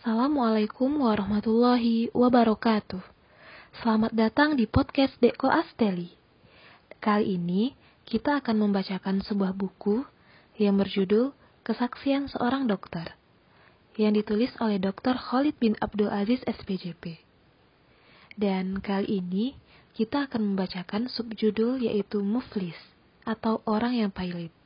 Assalamualaikum 0.00 1.04
warahmatullahi 1.04 2.08
wabarakatuh. 2.16 3.04
Selamat 3.84 4.08
datang 4.16 4.56
di 4.56 4.64
podcast 4.64 5.12
Deko 5.20 5.52
Asteli. 5.52 6.16
Kali 7.04 7.36
ini 7.36 7.76
kita 8.08 8.40
akan 8.40 8.64
membacakan 8.64 9.20
sebuah 9.20 9.52
buku 9.52 10.00
yang 10.56 10.80
berjudul 10.80 11.36
Kesaksian 11.68 12.32
Seorang 12.32 12.64
Dokter 12.64 13.12
yang 14.00 14.16
ditulis 14.16 14.48
oleh 14.56 14.80
Dr. 14.80 15.20
Khalid 15.20 15.60
bin 15.60 15.76
Abdul 15.84 16.08
Aziz 16.08 16.40
SPJP. 16.48 17.20
Dan 18.40 18.80
kali 18.80 19.20
ini 19.20 19.52
kita 19.92 20.32
akan 20.32 20.56
membacakan 20.56 21.12
subjudul 21.12 21.76
yaitu 21.76 22.24
Muflis 22.24 22.80
atau 23.28 23.60
orang 23.68 24.00
yang 24.00 24.08
pailit. 24.08 24.56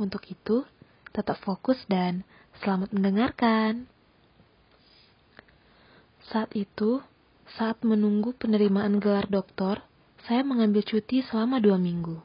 Untuk 0.00 0.24
itu, 0.24 0.64
tetap 1.12 1.36
fokus 1.44 1.84
dan 1.84 2.24
selamat 2.64 2.96
mendengarkan. 2.96 3.92
Saat 6.28 6.52
itu, 6.52 7.00
saat 7.56 7.80
menunggu 7.80 8.36
penerimaan 8.36 9.00
gelar 9.00 9.24
doktor, 9.32 9.80
saya 10.28 10.44
mengambil 10.44 10.84
cuti 10.84 11.24
selama 11.24 11.56
dua 11.56 11.80
minggu. 11.80 12.20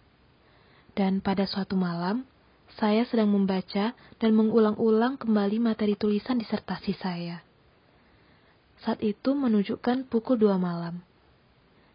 Dan 0.91 1.23
pada 1.23 1.47
suatu 1.47 1.79
malam, 1.79 2.27
saya 2.75 3.07
sedang 3.07 3.31
membaca 3.31 3.95
dan 3.95 4.31
mengulang-ulang 4.35 5.15
kembali 5.15 5.57
materi 5.63 5.95
tulisan 5.95 6.35
disertasi 6.35 6.93
saya. 6.99 7.39
Saat 8.83 8.99
itu 8.99 9.31
menunjukkan 9.31 10.11
pukul 10.11 10.35
dua 10.35 10.59
malam. 10.59 10.99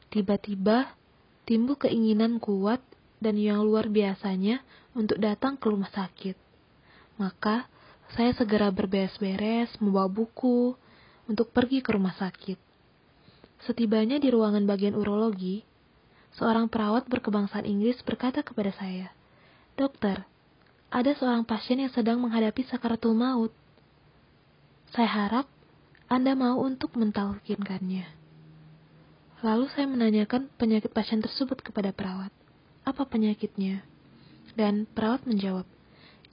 Tiba-tiba 0.09 0.97
timbul 1.45 1.77
keinginan 1.77 2.41
kuat 2.41 2.81
dan 3.21 3.37
yang 3.37 3.61
luar 3.61 3.93
biasanya 3.93 4.65
untuk 4.97 5.21
datang 5.21 5.61
ke 5.61 5.69
rumah 5.69 5.93
sakit. 5.93 6.39
Maka, 7.21 7.69
saya 8.17 8.33
segera 8.33 8.73
berberes-beres, 8.73 9.77
membawa 9.85 10.09
buku, 10.09 10.73
untuk 11.29 11.53
pergi 11.53 11.85
ke 11.85 11.93
rumah 11.93 12.17
sakit. 12.17 12.57
Setibanya 13.69 14.17
di 14.17 14.33
ruangan 14.33 14.65
bagian 14.65 14.97
urologi, 14.97 15.63
seorang 16.35 16.73
perawat 16.73 17.05
berkebangsaan 17.07 17.69
Inggris 17.69 18.01
berkata 18.01 18.41
kepada 18.41 18.73
saya, 18.73 19.13
Dokter, 19.77 20.25
ada 20.89 21.13
seorang 21.13 21.45
pasien 21.45 21.85
yang 21.85 21.93
sedang 21.93 22.19
menghadapi 22.19 22.65
sakaratul 22.67 23.13
maut. 23.13 23.53
Saya 24.91 25.07
harap 25.07 25.47
Anda 26.09 26.33
mau 26.33 26.65
untuk 26.65 26.97
mentalkinkannya. 26.97 28.09
Lalu 29.45 29.71
saya 29.71 29.87
menanyakan 29.87 30.51
penyakit 30.59 30.91
pasien 30.91 31.23
tersebut 31.23 31.63
kepada 31.63 31.93
perawat. 31.95 32.33
Apa 32.83 33.05
penyakitnya? 33.05 33.85
Dan 34.57 34.89
perawat 34.91 35.29
menjawab, 35.29 35.69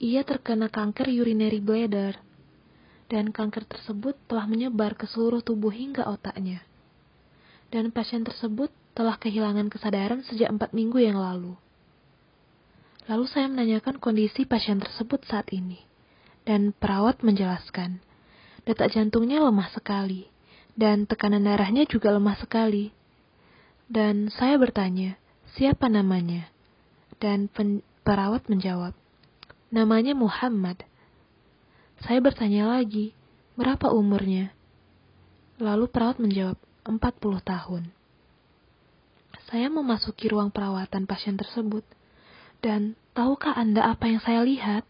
ia 0.02 0.26
terkena 0.26 0.66
kanker 0.72 1.06
urinary 1.06 1.62
bladder 1.62 2.18
dan 3.06 3.30
kanker 3.30 3.62
tersebut 3.66 4.18
telah 4.26 4.50
menyebar 4.50 4.98
ke 4.98 5.06
seluruh 5.06 5.42
tubuh 5.42 5.70
hingga 5.70 6.06
otaknya. 6.06 6.62
Dan 7.70 7.94
pasien 7.94 8.26
tersebut 8.26 8.70
telah 8.96 9.18
kehilangan 9.20 9.70
kesadaran 9.70 10.24
sejak 10.26 10.50
empat 10.50 10.74
minggu 10.74 10.98
yang 11.02 11.18
lalu. 11.18 11.54
Lalu 13.06 13.24
saya 13.30 13.46
menanyakan 13.46 14.02
kondisi 14.02 14.42
pasien 14.48 14.82
tersebut 14.82 15.22
saat 15.30 15.46
ini, 15.54 15.78
dan 16.42 16.74
perawat 16.74 17.22
menjelaskan, 17.22 18.02
detak 18.66 18.90
jantungnya 18.90 19.38
lemah 19.46 19.70
sekali, 19.70 20.26
dan 20.74 21.06
tekanan 21.06 21.46
darahnya 21.46 21.86
juga 21.86 22.10
lemah 22.10 22.34
sekali. 22.42 22.90
Dan 23.86 24.26
saya 24.34 24.58
bertanya, 24.58 25.14
siapa 25.54 25.86
namanya? 25.86 26.50
Dan 27.22 27.46
perawat 28.02 28.50
menjawab, 28.50 28.98
namanya 29.70 30.18
Muhammad. 30.18 30.82
Saya 32.04 32.20
bertanya 32.20 32.68
lagi, 32.68 33.16
berapa 33.56 33.88
umurnya? 33.88 34.52
Lalu 35.56 35.88
perawat 35.88 36.20
menjawab, 36.20 36.60
40 36.84 37.00
tahun. 37.40 37.82
Saya 39.46 39.70
memasuki 39.70 40.26
ruang 40.28 40.50
perawatan 40.50 41.06
pasien 41.06 41.38
tersebut. 41.38 41.86
Dan 42.60 42.98
tahukah 43.14 43.54
Anda 43.54 43.94
apa 43.94 44.10
yang 44.10 44.20
saya 44.20 44.42
lihat? 44.42 44.84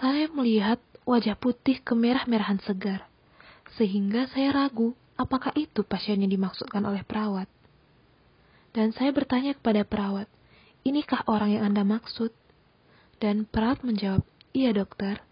Saya 0.00 0.26
melihat 0.32 0.80
wajah 1.06 1.36
putih 1.38 1.78
kemerah-merahan 1.84 2.58
segar. 2.64 3.06
Sehingga 3.76 4.26
saya 4.32 4.56
ragu 4.56 4.96
apakah 5.20 5.52
itu 5.54 5.84
pasien 5.84 6.20
yang 6.20 6.32
dimaksudkan 6.32 6.80
oleh 6.84 7.04
perawat. 7.04 7.48
Dan 8.72 8.92
saya 8.92 9.12
bertanya 9.12 9.56
kepada 9.56 9.84
perawat, 9.84 10.28
inikah 10.84 11.24
orang 11.28 11.56
yang 11.56 11.72
Anda 11.72 11.84
maksud? 11.84 12.32
Dan 13.16 13.48
perawat 13.48 13.80
menjawab, 13.80 14.24
iya 14.52 14.76
dokter. 14.76 15.24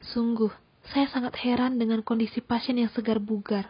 Sungguh, 0.00 0.48
saya 0.88 1.12
sangat 1.12 1.36
heran 1.44 1.76
dengan 1.76 2.00
kondisi 2.00 2.40
pasien 2.40 2.80
yang 2.80 2.88
segar 2.96 3.20
bugar. 3.20 3.68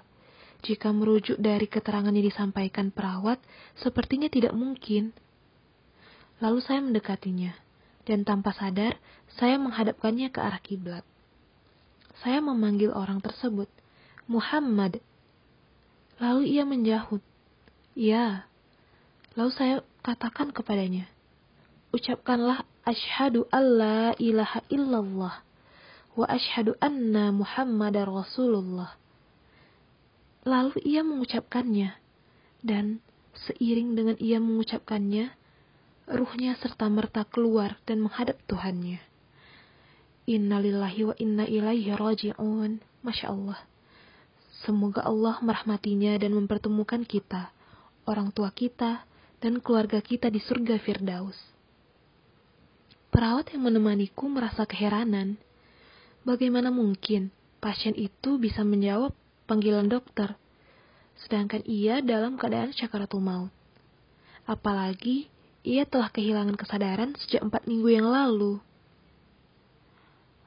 Jika 0.62 0.94
merujuk 0.94 1.42
dari 1.42 1.66
keterangan 1.66 2.14
yang 2.14 2.22
disampaikan 2.22 2.94
perawat, 2.94 3.42
sepertinya 3.82 4.30
tidak 4.30 4.54
mungkin. 4.54 5.10
Lalu 6.38 6.62
saya 6.62 6.78
mendekatinya, 6.78 7.50
dan 8.06 8.22
tanpa 8.22 8.54
sadar, 8.54 8.94
saya 9.34 9.58
menghadapkannya 9.58 10.30
ke 10.30 10.38
arah 10.38 10.62
kiblat. 10.62 11.04
Saya 12.22 12.38
memanggil 12.38 12.94
orang 12.94 13.18
tersebut, 13.18 13.66
Muhammad. 14.30 15.02
Lalu 16.22 16.54
ia 16.54 16.62
menjahut, 16.62 17.24
Ya. 17.98 18.46
Lalu 19.34 19.50
saya 19.50 19.74
katakan 20.06 20.54
kepadanya, 20.54 21.10
Ucapkanlah 21.90 22.62
asyhadu 22.86 23.50
alla 23.50 24.14
ilaha 24.20 24.62
illallah 24.70 25.42
wa 26.18 26.26
ashadu 26.26 26.74
anna 26.82 27.30
Muhammadar 27.30 28.10
Rasulullah. 28.10 28.98
Lalu 30.42 30.80
ia 30.82 31.04
mengucapkannya, 31.04 31.94
dan 32.64 33.04
seiring 33.36 33.94
dengan 33.94 34.16
ia 34.18 34.40
mengucapkannya, 34.40 35.30
ruhnya 36.10 36.56
serta 36.58 36.90
merta 36.90 37.22
keluar 37.28 37.78
dan 37.86 38.02
menghadap 38.02 38.40
Tuhannya. 38.48 38.98
Innalillahi 40.26 41.00
wa 41.06 41.14
inna 41.18 41.44
ilaihi 41.46 41.94
raji'un. 41.94 42.82
Masya 43.00 43.32
Allah. 43.32 43.60
Semoga 44.60 45.00
Allah 45.08 45.40
merahmatinya 45.40 46.20
dan 46.20 46.36
mempertemukan 46.36 47.08
kita, 47.08 47.48
orang 48.04 48.28
tua 48.28 48.52
kita, 48.52 49.08
dan 49.40 49.56
keluarga 49.64 50.04
kita 50.04 50.28
di 50.28 50.36
surga 50.36 50.76
Firdaus. 50.76 51.36
Perawat 53.08 53.56
yang 53.56 53.66
menemaniku 53.66 54.28
merasa 54.28 54.68
keheranan 54.68 55.40
Bagaimana 56.20 56.68
mungkin 56.68 57.32
pasien 57.64 57.96
itu 57.96 58.36
bisa 58.36 58.60
menjawab 58.60 59.16
panggilan 59.48 59.88
dokter, 59.88 60.36
sedangkan 61.24 61.64
ia 61.64 62.04
dalam 62.04 62.36
keadaan 62.36 62.76
syakaratul 62.76 63.24
maut? 63.24 63.52
Apalagi 64.44 65.32
ia 65.64 65.88
telah 65.88 66.12
kehilangan 66.12 66.56
kesadaran 66.56 67.16
sejak 67.20 67.44
empat 67.44 67.64
minggu 67.64 67.88
yang 67.88 68.08
lalu. 68.08 68.60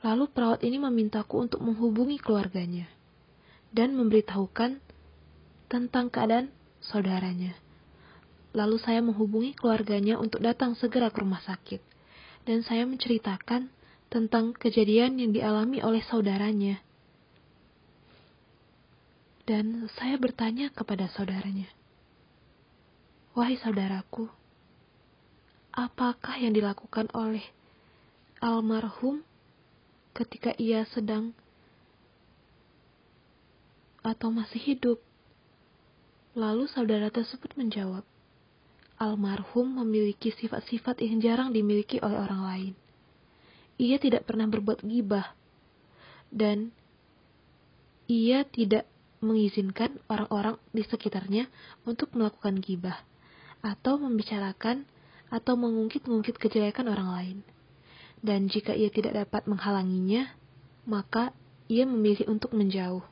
Lalu 0.03 0.25
perawat 0.29 0.61
ini 0.61 0.77
memintaku 0.77 1.47
untuk 1.47 1.63
menghubungi 1.63 2.19
keluarganya 2.19 2.85
dan 3.73 3.97
memberitahukan 3.97 4.77
tentang 5.71 6.05
keadaan 6.13 6.53
saudaranya. 6.85 7.57
Lalu 8.53 8.77
saya 8.77 9.01
menghubungi 9.01 9.57
keluarganya 9.57 10.21
untuk 10.21 10.45
datang 10.45 10.77
segera 10.77 11.09
ke 11.09 11.25
rumah 11.25 11.41
sakit. 11.41 11.81
Dan 12.45 12.61
saya 12.61 12.85
menceritakan 12.85 13.71
tentang 14.13 14.53
kejadian 14.53 15.17
yang 15.17 15.33
dialami 15.33 15.81
oleh 15.81 16.05
saudaranya. 16.05 16.77
Dan 19.49 19.89
saya 19.97 20.21
bertanya 20.21 20.69
kepada 20.69 21.09
saudaranya, 21.09 21.65
"Wahai 23.33 23.57
saudaraku, 23.57 24.29
apakah 25.73 26.37
yang 26.37 26.53
dilakukan 26.53 27.09
oleh 27.17 27.41
almarhum 28.37 29.25
ketika 30.13 30.53
ia 30.61 30.85
sedang 30.93 31.33
atau 34.05 34.29
masih 34.29 34.61
hidup?" 34.61 35.01
Lalu 36.37 36.69
saudara 36.69 37.09
tersebut 37.09 37.57
menjawab, 37.57 38.05
"Almarhum 39.01 39.81
memiliki 39.81 40.29
sifat-sifat 40.29 41.01
yang 41.01 41.17
jarang 41.17 41.49
dimiliki 41.49 41.97
oleh 41.97 42.21
orang 42.21 42.41
lain." 42.45 42.82
Ia 43.81 43.97
tidak 43.97 44.29
pernah 44.29 44.45
berbuat 44.45 44.85
gibah 44.85 45.33
dan 46.33 46.73
ia 48.09 48.43
tidak 48.43 48.89
mengizinkan 49.23 49.95
orang-orang 50.11 50.59
di 50.75 50.83
sekitarnya 50.83 51.47
untuk 51.87 52.11
melakukan 52.11 52.59
gibah 52.59 52.99
atau 53.63 53.95
membicarakan 53.95 54.83
atau 55.31 55.55
mengungkit-ungkit 55.55 56.35
kejelekan 56.37 56.91
orang 56.91 57.09
lain. 57.09 57.37
Dan 58.19 58.51
jika 58.51 58.75
ia 58.75 58.91
tidak 58.91 59.15
dapat 59.15 59.47
menghalanginya, 59.47 60.31
maka 60.83 61.31
ia 61.71 61.87
memilih 61.87 62.27
untuk 62.27 62.51
menjauh. 62.51 63.03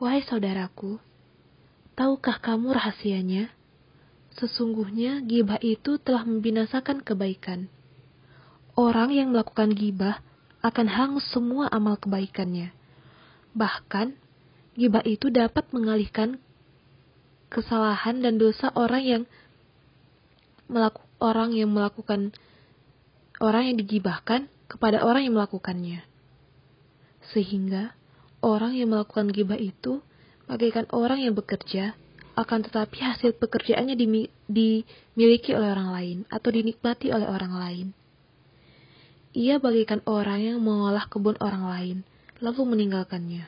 Wahai 0.00 0.24
saudaraku, 0.24 1.00
tahukah 1.96 2.40
kamu 2.40 2.76
rahasianya? 2.76 3.52
Sesungguhnya 4.36 5.24
gibah 5.24 5.56
itu 5.64 5.96
telah 5.96 6.28
membinasakan 6.28 7.00
kebaikan. 7.00 7.72
Orang 8.76 9.10
yang 9.10 9.32
melakukan 9.32 9.72
gibah 9.72 10.20
akan 10.60 10.86
hangus 10.86 11.24
semua 11.32 11.72
amal 11.72 11.96
kebaikannya, 11.96 12.76
Bahkan, 13.56 14.12
gibah 14.76 15.00
itu 15.08 15.32
dapat 15.32 15.64
mengalihkan 15.72 16.36
kesalahan 17.48 18.20
dan 18.20 18.36
dosa 18.36 18.68
orang 18.76 19.00
yang 19.00 19.22
melaku, 20.68 21.00
orang 21.24 21.56
yang 21.56 21.72
melakukan 21.72 22.36
orang 23.40 23.72
yang 23.72 23.76
digibahkan 23.80 24.52
kepada 24.68 25.00
orang 25.00 25.24
yang 25.24 25.40
melakukannya. 25.40 26.04
Sehingga 27.32 27.96
orang 28.44 28.76
yang 28.76 28.92
melakukan 28.92 29.32
gibah 29.32 29.56
itu 29.56 30.04
bagaikan 30.44 30.84
orang 30.92 31.24
yang 31.24 31.32
bekerja 31.32 31.96
akan 32.36 32.60
tetapi 32.60 33.00
hasil 33.00 33.40
pekerjaannya 33.40 33.96
dimiliki 33.96 35.50
oleh 35.56 35.72
orang 35.72 35.96
lain 35.96 36.18
atau 36.28 36.52
dinikmati 36.52 37.08
oleh 37.08 37.24
orang 37.24 37.56
lain. 37.56 37.86
Ia 39.36 39.60
bagaikan 39.60 40.00
orang 40.08 40.40
yang 40.40 40.58
mengolah 40.64 41.12
kebun 41.12 41.36
orang 41.44 41.68
lain, 41.68 41.98
lalu 42.40 42.72
meninggalkannya, 42.72 43.44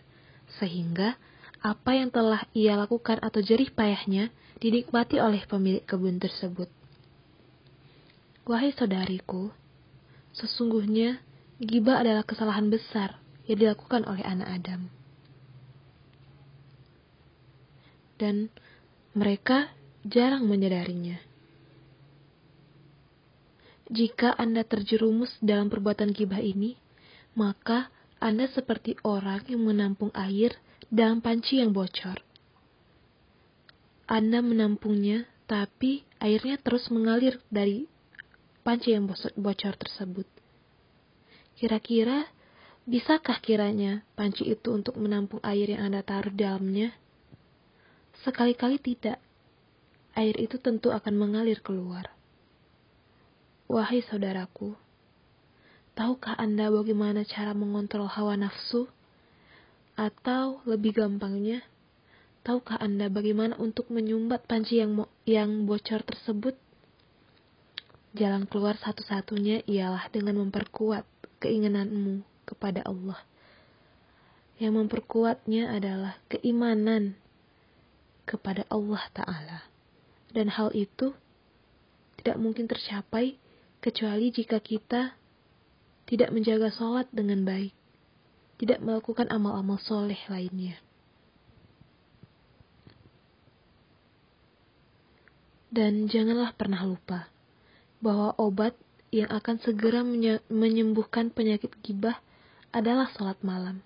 sehingga 0.60 1.16
apa 1.64 1.96
yang 1.96 2.12
telah 2.12 2.44
ia 2.52 2.76
lakukan 2.76 3.16
atau 3.24 3.40
jerih 3.40 3.72
payahnya 3.72 4.28
dinikmati 4.60 5.16
oleh 5.16 5.42
pemilik 5.48 5.80
kebun 5.88 6.20
tersebut. 6.20 6.68
Wahai 8.44 8.76
saudariku, 8.76 9.48
sesungguhnya 10.36 11.24
gibah 11.56 12.04
adalah 12.04 12.22
kesalahan 12.22 12.68
besar 12.68 13.16
yang 13.48 13.56
dilakukan 13.56 14.04
oleh 14.04 14.24
anak 14.28 14.48
Adam. 14.60 14.80
Dan 18.20 18.52
mereka 19.16 19.72
jarang 20.04 20.44
menyadarinya. 20.44 21.27
Jika 23.88 24.36
Anda 24.36 24.68
terjerumus 24.68 25.32
dalam 25.40 25.72
perbuatan 25.72 26.12
gibah 26.12 26.44
ini, 26.44 26.76
maka 27.32 27.88
Anda 28.20 28.44
seperti 28.52 29.00
orang 29.00 29.48
yang 29.48 29.64
menampung 29.64 30.12
air 30.12 30.60
dalam 30.92 31.24
panci 31.24 31.56
yang 31.56 31.72
bocor. 31.72 32.20
Anda 34.04 34.44
menampungnya, 34.44 35.24
tapi 35.48 36.04
airnya 36.20 36.60
terus 36.60 36.92
mengalir 36.92 37.40
dari 37.48 37.88
panci 38.60 38.92
yang 38.92 39.08
bocor 39.36 39.74
tersebut. 39.80 40.28
Kira-kira, 41.56 42.28
bisakah 42.84 43.40
kiranya 43.40 44.04
panci 44.12 44.52
itu 44.52 44.68
untuk 44.68 45.00
menampung 45.00 45.40
air 45.40 45.72
yang 45.72 45.88
Anda 45.88 46.04
taruh 46.04 46.32
dalamnya? 46.36 46.92
Sekali-kali 48.20 48.76
tidak. 48.84 49.16
Air 50.12 50.36
itu 50.36 50.60
tentu 50.60 50.92
akan 50.92 51.14
mengalir 51.16 51.64
keluar. 51.64 52.17
Wahai 53.68 54.00
saudaraku, 54.00 54.72
tahukah 55.92 56.32
Anda 56.40 56.72
bagaimana 56.72 57.20
cara 57.28 57.52
mengontrol 57.52 58.08
hawa 58.08 58.32
nafsu? 58.32 58.88
Atau 59.92 60.64
lebih 60.64 60.96
gampangnya, 60.96 61.60
tahukah 62.48 62.80
Anda 62.80 63.12
bagaimana 63.12 63.60
untuk 63.60 63.92
menyumbat 63.92 64.48
panci 64.48 64.80
yang 64.80 65.04
yang 65.28 65.68
bocor 65.68 66.00
tersebut? 66.00 66.56
Jalan 68.16 68.48
keluar 68.48 68.80
satu-satunya 68.80 69.68
ialah 69.68 70.08
dengan 70.08 70.40
memperkuat 70.48 71.04
keinginanmu 71.44 72.24
kepada 72.48 72.80
Allah. 72.88 73.20
Yang 74.56 74.80
memperkuatnya 74.80 75.76
adalah 75.76 76.16
keimanan 76.32 77.20
kepada 78.24 78.64
Allah 78.72 79.04
Ta'ala. 79.12 79.60
Dan 80.32 80.48
hal 80.56 80.72
itu 80.72 81.12
tidak 82.16 82.40
mungkin 82.40 82.64
tercapai 82.64 83.36
kecuali 83.78 84.34
jika 84.34 84.58
kita 84.58 85.14
tidak 86.08 86.30
menjaga 86.32 86.72
sholat 86.72 87.06
dengan 87.14 87.44
baik, 87.44 87.74
tidak 88.58 88.80
melakukan 88.82 89.30
amal-amal 89.30 89.78
soleh 89.78 90.18
lainnya. 90.26 90.80
Dan 95.68 96.08
janganlah 96.08 96.56
pernah 96.56 96.80
lupa 96.82 97.28
bahwa 98.00 98.32
obat 98.40 98.72
yang 99.12 99.28
akan 99.28 99.56
segera 99.60 100.00
menyembuhkan 100.48 101.28
penyakit 101.28 101.76
gibah 101.84 102.18
adalah 102.72 103.12
sholat 103.12 103.36
malam. 103.44 103.84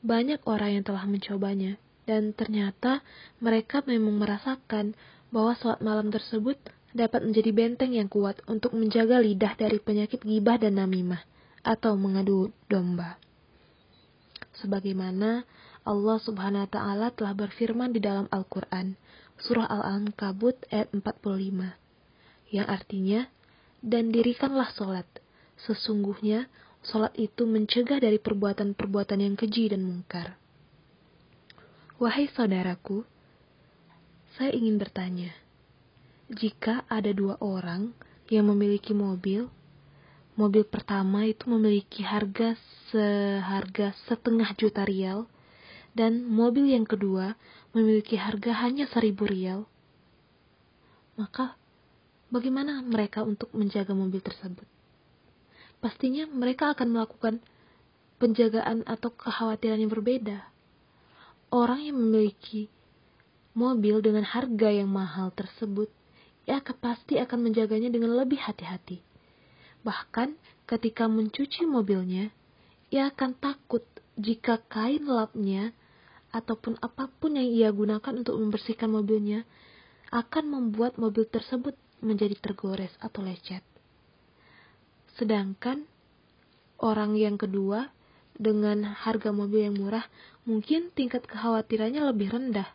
Banyak 0.00 0.44
orang 0.48 0.80
yang 0.80 0.84
telah 0.84 1.04
mencobanya, 1.04 1.76
dan 2.08 2.32
ternyata 2.32 3.04
mereka 3.42 3.84
memang 3.84 4.16
merasakan 4.16 4.96
bahwa 5.28 5.52
sholat 5.60 5.80
malam 5.84 6.08
tersebut 6.08 6.56
dapat 6.96 7.22
menjadi 7.28 7.52
benteng 7.52 7.92
yang 7.92 8.08
kuat 8.08 8.40
untuk 8.48 8.72
menjaga 8.72 9.20
lidah 9.20 9.52
dari 9.54 9.76
penyakit 9.76 10.24
gibah 10.24 10.56
dan 10.56 10.80
namimah 10.80 11.20
atau 11.60 11.94
mengadu 12.00 12.50
domba. 12.66 13.20
Sebagaimana 14.56 15.44
Allah 15.86 16.18
Subhanahu 16.18 16.64
wa 16.66 16.70
taala 16.72 17.06
telah 17.12 17.36
berfirman 17.36 17.92
di 17.92 18.00
dalam 18.00 18.26
Al-Qur'an, 18.32 18.96
surah 19.38 19.68
Al-Ankabut 19.68 20.56
ayat 20.72 20.90
45, 20.90 21.76
yang 22.50 22.66
artinya, 22.66 23.28
"Dan 23.84 24.10
dirikanlah 24.10 24.72
sholat, 24.72 25.06
sesungguhnya 25.68 26.48
sholat 26.82 27.12
itu 27.20 27.44
mencegah 27.44 28.00
dari 28.00 28.16
perbuatan-perbuatan 28.16 29.20
yang 29.20 29.36
keji 29.36 29.70
dan 29.70 29.84
mungkar." 29.84 30.40
Wahai 32.00 32.28
saudaraku, 32.32 33.04
saya 34.36 34.52
ingin 34.52 34.76
bertanya, 34.80 35.32
jika 36.26 36.82
ada 36.90 37.14
dua 37.14 37.38
orang 37.38 37.94
yang 38.26 38.50
memiliki 38.50 38.90
mobil, 38.90 39.46
mobil 40.34 40.66
pertama 40.66 41.22
itu 41.26 41.46
memiliki 41.46 42.02
harga 42.02 42.58
seharga 42.90 43.94
setengah 44.10 44.50
juta 44.58 44.82
rial, 44.82 45.30
dan 45.94 46.26
mobil 46.26 46.66
yang 46.68 46.84
kedua 46.84 47.38
memiliki 47.72 48.18
harga 48.18 48.52
hanya 48.66 48.90
seribu 48.90 49.24
rial, 49.24 49.64
maka 51.14 51.54
bagaimana 52.28 52.82
mereka 52.82 53.22
untuk 53.22 53.48
menjaga 53.54 53.94
mobil 53.94 54.18
tersebut? 54.20 54.66
Pastinya 55.78 56.26
mereka 56.26 56.74
akan 56.74 56.88
melakukan 56.90 57.38
penjagaan 58.18 58.82
atau 58.88 59.12
kekhawatiran 59.12 59.78
yang 59.78 59.92
berbeda 59.92 60.56
orang 61.54 61.80
yang 61.86 61.96
memiliki 61.98 62.66
mobil 63.56 64.02
dengan 64.02 64.26
harga 64.26 64.68
yang 64.68 64.90
mahal 64.90 65.30
tersebut, 65.32 65.88
ia 66.46 66.62
pasti 66.62 67.18
akan 67.18 67.50
menjaganya 67.50 67.90
dengan 67.90 68.14
lebih 68.14 68.38
hati-hati. 68.38 69.02
Bahkan 69.82 70.38
ketika 70.70 71.10
mencuci 71.10 71.66
mobilnya, 71.66 72.30
ia 72.90 73.10
akan 73.10 73.34
takut 73.38 73.82
jika 74.14 74.62
kain 74.70 75.04
lapnya 75.06 75.74
ataupun 76.30 76.78
apa 76.78 77.10
pun 77.18 77.34
yang 77.34 77.46
ia 77.50 77.68
gunakan 77.74 78.14
untuk 78.14 78.38
membersihkan 78.38 78.90
mobilnya 78.90 79.42
akan 80.14 80.44
membuat 80.46 80.96
mobil 81.02 81.26
tersebut 81.26 81.74
menjadi 81.98 82.38
tergores 82.38 82.94
atau 83.02 83.26
lecet. 83.26 83.62
Sedangkan 85.18 85.82
orang 86.78 87.16
yang 87.18 87.40
kedua 87.40 87.90
dengan 88.36 88.84
harga 88.84 89.32
mobil 89.32 89.66
yang 89.66 89.76
murah, 89.80 90.04
mungkin 90.44 90.92
tingkat 90.92 91.24
kekhawatirannya 91.24 92.04
lebih 92.04 92.28
rendah. 92.30 92.68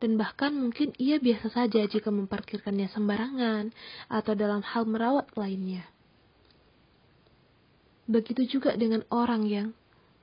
Dan 0.00 0.16
bahkan 0.16 0.56
mungkin 0.56 0.96
ia 0.96 1.20
biasa 1.20 1.52
saja 1.52 1.84
jika 1.84 2.08
memparkirkannya 2.08 2.88
sembarangan 2.88 3.68
atau 4.08 4.32
dalam 4.32 4.64
hal 4.64 4.88
merawat 4.88 5.28
lainnya. 5.36 5.84
Begitu 8.08 8.58
juga 8.58 8.74
dengan 8.74 9.04
orang 9.12 9.44
yang 9.46 9.68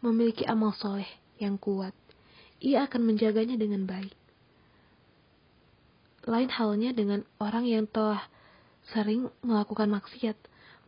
memiliki 0.01 0.43
amal 0.49 0.73
soleh 0.73 1.07
yang 1.37 1.61
kuat. 1.61 1.93
Ia 2.57 2.89
akan 2.89 3.05
menjaganya 3.05 3.53
dengan 3.53 3.85
baik. 3.85 4.17
Lain 6.25 6.49
halnya 6.51 6.91
dengan 6.91 7.23
orang 7.37 7.69
yang 7.69 7.85
telah 7.87 8.25
sering 8.91 9.29
melakukan 9.45 9.87
maksiat, 9.93 10.35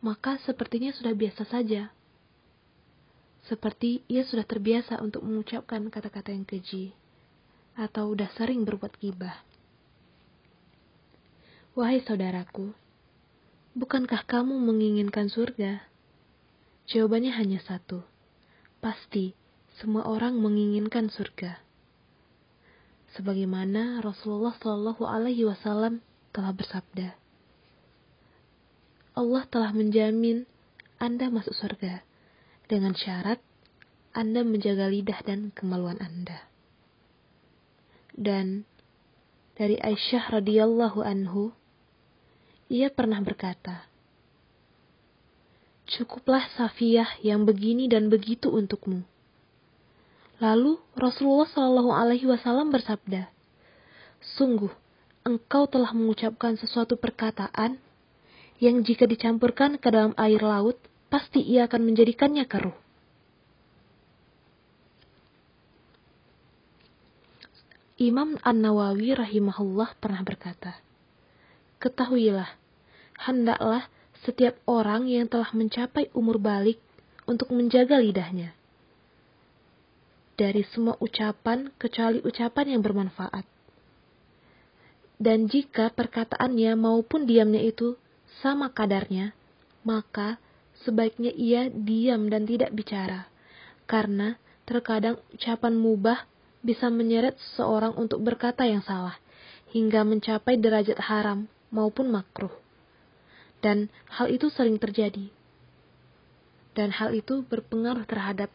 maka 0.02 0.36
sepertinya 0.42 0.92
sudah 0.92 1.14
biasa 1.14 1.46
saja 1.48 1.94
seperti 3.50 4.04
ia 4.06 4.22
sudah 4.22 4.44
terbiasa 4.44 5.00
untuk 5.00 5.24
mengucapkan 5.24 5.88
kata-kata 5.88 6.30
yang 6.30 6.44
keji, 6.44 6.92
atau 7.78 8.14
sudah 8.14 8.30
sering 8.34 8.66
berbuat 8.66 8.98
gibah. 8.98 9.46
Wahai 11.78 12.02
saudaraku, 12.02 12.74
bukankah 13.78 14.26
kamu 14.26 14.58
menginginkan 14.58 15.30
surga? 15.30 15.86
Jawabannya 16.90 17.30
hanya 17.30 17.62
satu. 17.62 18.02
Pasti, 18.82 19.38
semua 19.78 20.02
orang 20.10 20.34
menginginkan 20.42 21.08
surga. 21.08 21.62
Sebagaimana 23.14 24.02
Rasulullah 24.02 24.54
Shallallahu 24.58 25.06
Alaihi 25.06 25.46
Wasallam 25.46 26.02
telah 26.34 26.50
bersabda, 26.50 27.14
Allah 29.14 29.42
telah 29.46 29.70
menjamin 29.70 30.46
Anda 30.98 31.30
masuk 31.30 31.54
surga 31.54 32.02
dengan 32.66 32.98
syarat 32.98 33.38
Anda 34.10 34.42
menjaga 34.42 34.90
lidah 34.90 35.22
dan 35.22 35.54
kemaluan 35.54 35.98
Anda. 36.02 36.49
Dan 38.20 38.68
dari 39.56 39.80
Aisyah 39.80 40.28
radhiyallahu 40.36 41.00
anhu, 41.00 41.56
ia 42.68 42.92
pernah 42.92 43.16
berkata, 43.24 43.88
Cukuplah 45.88 46.44
Safiyah 46.52 47.18
yang 47.24 47.48
begini 47.48 47.88
dan 47.88 48.12
begitu 48.12 48.52
untukmu. 48.52 49.02
Lalu 50.40 50.80
Rasulullah 50.96 51.50
Shallallahu 51.50 51.90
Alaihi 51.92 52.24
Wasallam 52.24 52.72
bersabda, 52.72 53.28
"Sungguh, 54.38 54.72
engkau 55.26 55.68
telah 55.68 55.92
mengucapkan 55.92 56.56
sesuatu 56.56 56.96
perkataan 56.96 57.76
yang 58.56 58.80
jika 58.80 59.04
dicampurkan 59.04 59.76
ke 59.76 59.88
dalam 59.92 60.16
air 60.16 60.40
laut, 60.40 60.80
pasti 61.12 61.44
ia 61.44 61.68
akan 61.68 61.92
menjadikannya 61.92 62.48
keruh." 62.48 62.76
Imam 68.00 68.40
An-Nawawi 68.40 69.12
rahimahullah 69.12 70.00
pernah 70.00 70.24
berkata, 70.24 70.80
Ketahuilah, 71.84 72.48
hendaklah 73.28 73.92
setiap 74.24 74.56
orang 74.64 75.04
yang 75.04 75.28
telah 75.28 75.52
mencapai 75.52 76.08
umur 76.16 76.40
balik 76.40 76.80
untuk 77.28 77.52
menjaga 77.52 78.00
lidahnya 78.00 78.56
dari 80.40 80.64
semua 80.72 80.96
ucapan 81.04 81.68
kecuali 81.76 82.24
ucapan 82.24 82.72
yang 82.72 82.80
bermanfaat. 82.80 83.44
Dan 85.20 85.52
jika 85.52 85.92
perkataannya 85.92 86.80
maupun 86.80 87.28
diamnya 87.28 87.60
itu 87.60 88.00
sama 88.40 88.72
kadarnya, 88.72 89.36
maka 89.84 90.40
sebaiknya 90.80 91.28
ia 91.36 91.68
diam 91.68 92.32
dan 92.32 92.48
tidak 92.48 92.72
bicara. 92.72 93.28
Karena 93.84 94.40
terkadang 94.64 95.20
ucapan 95.36 95.76
mubah 95.76 96.24
bisa 96.60 96.92
menyeret 96.92 97.40
seseorang 97.40 97.96
untuk 97.96 98.20
berkata 98.20 98.68
yang 98.68 98.84
salah, 98.84 99.16
hingga 99.72 100.04
mencapai 100.04 100.60
derajat 100.60 100.98
haram 101.00 101.48
maupun 101.72 102.12
makruh. 102.12 102.52
Dan 103.60 103.92
hal 104.08 104.32
itu 104.32 104.48
sering 104.48 104.80
terjadi. 104.80 105.28
Dan 106.72 106.94
hal 106.96 107.12
itu 107.12 107.44
berpengaruh 107.44 108.08
terhadap 108.08 108.48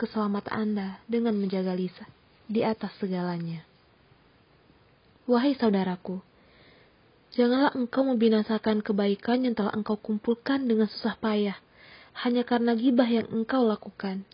keselamatan 0.00 0.50
Anda 0.50 0.88
dengan 1.06 1.36
menjaga 1.36 1.76
Lisa 1.76 2.08
di 2.50 2.64
atas 2.64 2.90
segalanya. 2.98 3.62
Wahai 5.28 5.54
saudaraku, 5.54 6.18
janganlah 7.36 7.70
engkau 7.78 8.02
membinasakan 8.02 8.82
kebaikan 8.82 9.46
yang 9.46 9.54
telah 9.54 9.70
engkau 9.76 9.94
kumpulkan 9.94 10.66
dengan 10.66 10.90
susah 10.90 11.14
payah, 11.20 11.54
hanya 12.26 12.42
karena 12.42 12.74
gibah 12.74 13.06
yang 13.06 13.30
engkau 13.30 13.62
lakukan. 13.62 14.26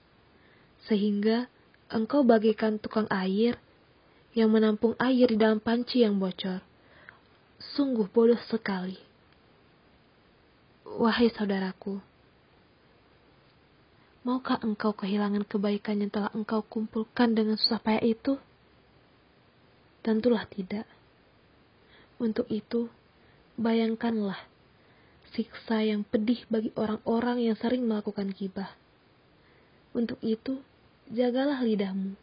Sehingga 0.88 1.52
engkau 1.92 2.26
bagaikan 2.26 2.78
tukang 2.82 3.06
air 3.08 3.58
yang 4.36 4.52
menampung 4.52 4.92
air 5.00 5.30
di 5.30 5.38
dalam 5.38 5.62
panci 5.62 6.02
yang 6.04 6.20
bocor. 6.20 6.60
Sungguh 7.76 8.08
bodoh 8.12 8.40
sekali. 8.46 9.00
Wahai 10.86 11.32
saudaraku, 11.32 11.98
Maukah 14.26 14.58
engkau 14.66 14.90
kehilangan 14.90 15.46
kebaikan 15.46 16.02
yang 16.02 16.10
telah 16.10 16.34
engkau 16.34 16.58
kumpulkan 16.66 17.30
dengan 17.30 17.54
susah 17.54 17.78
payah 17.78 18.02
itu? 18.02 18.34
Tentulah 20.02 20.42
tidak. 20.50 20.82
Untuk 22.18 22.50
itu, 22.50 22.90
bayangkanlah 23.54 24.34
siksa 25.30 25.86
yang 25.86 26.02
pedih 26.02 26.42
bagi 26.50 26.74
orang-orang 26.74 27.46
yang 27.46 27.54
sering 27.54 27.86
melakukan 27.86 28.34
gibah. 28.34 28.74
Untuk 29.94 30.18
itu, 30.26 30.58
jagalah 31.12 31.62
lidahmu 31.62 32.18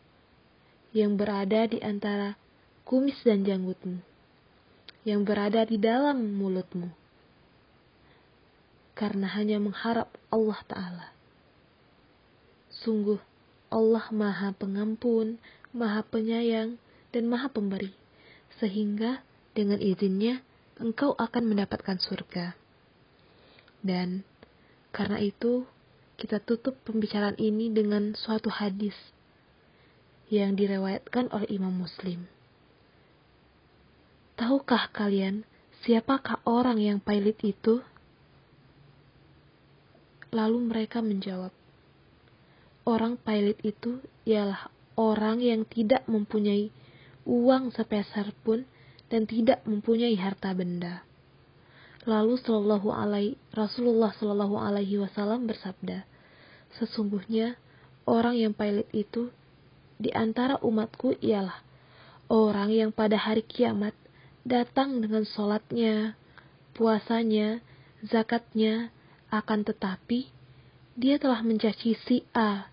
yang 0.92 1.16
berada 1.16 1.66
di 1.66 1.80
antara 1.80 2.36
kumis 2.84 3.16
dan 3.24 3.48
janggutmu, 3.48 3.98
yang 5.08 5.24
berada 5.24 5.64
di 5.64 5.80
dalam 5.80 6.36
mulutmu, 6.36 6.92
karena 8.94 9.26
hanya 9.34 9.58
mengharap 9.58 10.12
Allah 10.30 10.60
Ta'ala. 10.68 11.08
Sungguh, 12.84 13.18
Allah 13.72 14.06
Maha 14.12 14.52
Pengampun, 14.54 15.40
Maha 15.74 16.04
Penyayang, 16.06 16.78
dan 17.16 17.26
Maha 17.32 17.50
Pemberi, 17.50 17.96
sehingga 18.60 19.24
dengan 19.58 19.80
izinnya 19.80 20.44
engkau 20.78 21.16
akan 21.18 21.44
mendapatkan 21.56 21.98
surga. 21.98 22.54
Dan 23.82 24.28
karena 24.94 25.18
itu, 25.24 25.66
kita 26.18 26.40
tutup 26.42 26.78
pembicaraan 26.86 27.38
ini 27.42 27.74
dengan 27.74 28.14
suatu 28.14 28.50
hadis 28.50 28.96
yang 30.30 30.58
direwayatkan 30.58 31.30
oleh 31.34 31.50
Imam 31.50 31.74
Muslim. 31.74 32.26
Tahukah 34.34 34.90
kalian 34.90 35.46
siapakah 35.86 36.42
orang 36.48 36.82
yang 36.82 36.98
pailit 36.98 37.38
itu? 37.46 37.86
Lalu 40.34 40.58
mereka 40.66 41.06
menjawab, 41.06 41.54
orang 42.90 43.22
pilot 43.22 43.62
itu 43.62 44.02
ialah 44.26 44.74
orang 44.98 45.38
yang 45.46 45.62
tidak 45.70 46.02
mempunyai 46.10 46.74
uang 47.30 47.70
sepeser 47.70 48.34
pun 48.42 48.66
dan 49.14 49.30
tidak 49.30 49.62
mempunyai 49.70 50.18
harta 50.18 50.50
benda. 50.58 51.06
Lalu 52.04 52.36
Shallallahu 52.44 52.92
alaihi 52.92 53.40
Rasulullah 53.56 54.12
Shallallahu 54.12 54.60
alaihi 54.60 55.00
wasallam 55.00 55.48
bersabda, 55.48 56.04
sesungguhnya 56.76 57.56
orang 58.04 58.36
yang 58.36 58.52
pilot 58.52 58.92
itu 58.92 59.32
di 59.96 60.12
antara 60.12 60.60
umatku 60.60 61.16
ialah 61.24 61.64
orang 62.28 62.76
yang 62.76 62.92
pada 62.92 63.16
hari 63.16 63.46
kiamat 63.48 63.96
datang 64.44 65.00
dengan 65.00 65.24
sholatnya, 65.24 66.20
puasanya, 66.76 67.64
zakatnya, 68.04 68.92
akan 69.32 69.64
tetapi 69.64 70.28
dia 71.00 71.16
telah 71.18 71.40
mencaci 71.42 71.98
si 72.06 72.28
A 72.36 72.68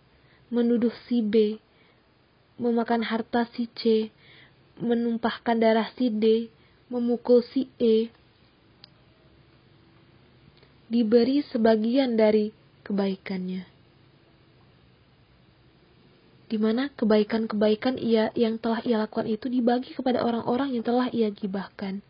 menuduh 0.51 0.93
si 1.07 1.23
B, 1.23 1.63
memakan 2.59 3.07
harta 3.07 3.47
si 3.55 3.71
C, 3.79 4.11
menumpahkan 4.77 5.57
darah 5.57 5.89
si 5.95 6.11
D, 6.11 6.51
memukul 6.91 7.41
si 7.55 7.71
E, 7.79 8.11
diberi 10.91 11.47
sebagian 11.47 12.19
dari 12.19 12.51
kebaikannya. 12.83 13.63
Di 16.51 16.59
mana 16.59 16.91
kebaikan-kebaikan 16.99 17.95
ia 17.95 18.35
yang 18.35 18.59
telah 18.59 18.83
ia 18.83 18.99
lakukan 18.99 19.31
itu 19.31 19.47
dibagi 19.47 19.95
kepada 19.95 20.27
orang-orang 20.27 20.75
yang 20.75 20.83
telah 20.83 21.07
ia 21.15 21.31
gibahkan 21.31 22.03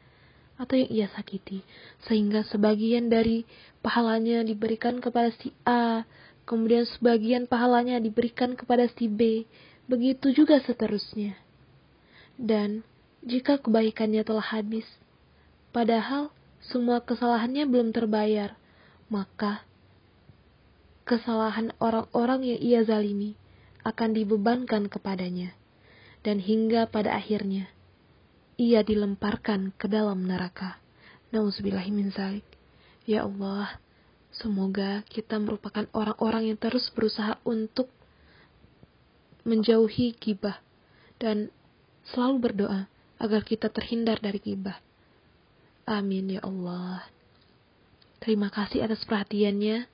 atau 0.57 0.77
yang 0.81 0.91
ia 0.93 1.07
sakiti, 1.13 1.61
sehingga 2.09 2.45
sebagian 2.49 3.13
dari 3.13 3.45
pahalanya 3.85 4.45
diberikan 4.45 5.01
kepada 5.01 5.33
si 5.41 5.53
A, 5.65 6.05
kemudian 6.45 6.85
sebagian 6.85 7.49
pahalanya 7.49 7.97
diberikan 7.97 8.53
kepada 8.53 8.89
si 8.97 9.09
B, 9.09 9.49
begitu 9.89 10.33
juga 10.37 10.61
seterusnya. 10.61 11.37
Dan 12.37 12.85
jika 13.25 13.57
kebaikannya 13.61 14.21
telah 14.21 14.45
habis, 14.45 14.85
padahal 15.73 16.29
semua 16.61 17.01
kesalahannya 17.01 17.65
belum 17.65 17.97
terbayar, 17.97 18.60
maka 19.11 19.67
kesalahan 21.05 21.75
orang-orang 21.83 22.47
yang 22.47 22.61
ia 22.63 22.81
zalimi 22.87 23.37
akan 23.83 24.15
dibebankan 24.15 24.87
kepadanya, 24.87 25.53
dan 26.23 26.39
hingga 26.41 26.87
pada 26.89 27.19
akhirnya 27.19 27.69
ia 28.57 28.81
dilemparkan 28.81 29.77
ke 29.77 29.91
dalam 29.91 30.25
neraka. 30.25 30.81
Nauzubillahimin 31.31 32.11
zalik. 32.11 32.47
Ya 33.07 33.23
Allah, 33.23 33.79
Semoga 34.31 35.03
kita 35.11 35.43
merupakan 35.43 35.91
orang-orang 35.91 36.55
yang 36.55 36.59
terus 36.59 36.87
berusaha 36.95 37.43
untuk 37.43 37.91
menjauhi 39.43 40.15
gibah 40.15 40.63
dan 41.19 41.51
selalu 42.15 42.37
berdoa 42.39 42.87
agar 43.19 43.43
kita 43.43 43.67
terhindar 43.75 44.23
dari 44.23 44.39
gibah. 44.39 44.79
Amin 45.83 46.31
ya 46.31 46.41
Allah. 46.47 47.03
Terima 48.21 48.53
kasih 48.53 48.85
atas 48.85 49.01
perhatiannya. 49.09 49.89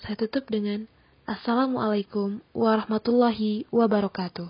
Saya 0.00 0.14
tutup 0.16 0.48
dengan 0.48 0.88
Assalamualaikum 1.28 2.40
warahmatullahi 2.56 3.68
wabarakatuh. 3.68 4.48